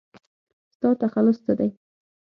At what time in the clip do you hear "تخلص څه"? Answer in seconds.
1.01-1.53